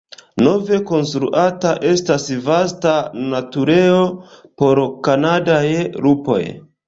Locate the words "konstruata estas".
0.91-2.23